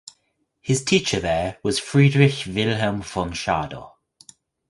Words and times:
His 0.61 0.83
teacher 0.83 1.19
there 1.19 1.59
was 1.61 1.77
Friedrich 1.77 2.47
Wilhelm 2.47 3.03
von 3.03 3.33
Schadow. 3.35 3.91